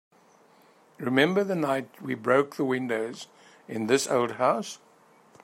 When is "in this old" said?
3.67-4.31